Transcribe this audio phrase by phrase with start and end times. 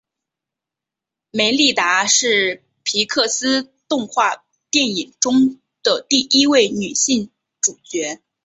[1.29, 7.29] 梅莉达是皮克斯动画电影中的第一位女性
[7.61, 8.19] 主角。